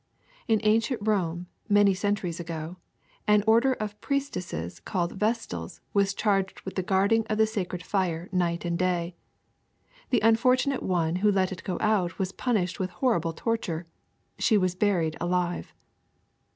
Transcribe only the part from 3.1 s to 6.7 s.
an order of priestesses called Vestals was charged